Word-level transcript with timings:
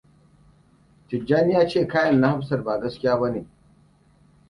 Tijjani 1.09 1.53
ya 1.53 1.67
ce 1.67 1.87
kayan 1.87 2.15
na 2.19 2.29
Hafsat 2.29 2.63
ba 2.63 2.79
gaskiya 2.81 3.19
ba 3.19 3.29
ne. 3.31 3.47